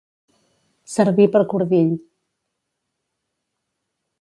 Servir 0.93 1.27
per 1.35 1.41
cordill. 1.51 1.93